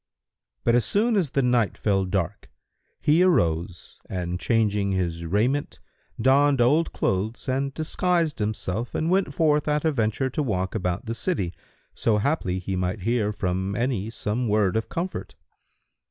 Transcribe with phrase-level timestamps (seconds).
[0.63, 2.49] But as soon as the night fell dark,
[3.01, 5.79] he arose and changing his raiment,
[6.19, 11.05] donned old clothes and disguised himself and went forth at a venture to walk about
[11.05, 11.53] the city,
[11.93, 15.35] so haply he might hear from any some word of comfort.